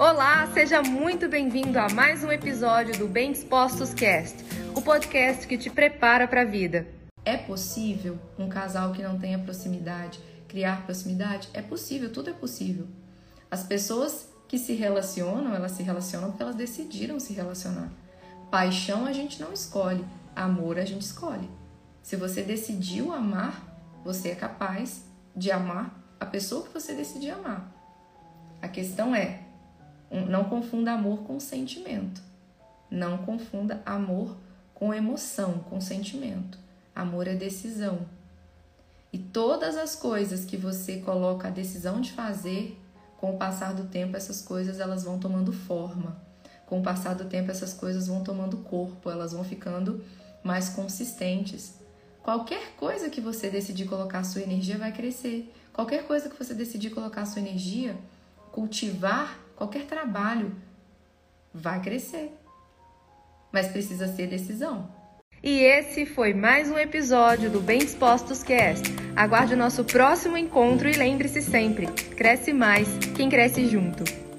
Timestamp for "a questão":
28.62-29.14